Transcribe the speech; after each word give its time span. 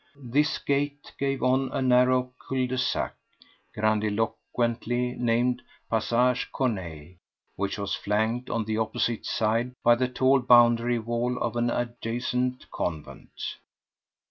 This 0.23 0.57
gate 0.57 1.13
gave 1.19 1.43
on 1.43 1.71
a 1.71 1.79
narrow 1.79 2.31
cul 2.49 2.65
de 2.65 2.75
sac—grandiloquently 2.79 5.13
named 5.13 5.61
Passage 5.91 6.51
Corneille—which 6.51 7.77
was 7.77 7.93
flanked 7.93 8.49
on 8.49 8.65
the 8.65 8.79
opposite 8.79 9.27
side 9.27 9.73
by 9.83 9.93
the 9.93 10.07
tall 10.07 10.39
boundary 10.39 10.97
wall 10.97 11.37
of 11.37 11.55
an 11.55 11.69
adjacent 11.69 12.65
convent. 12.71 13.59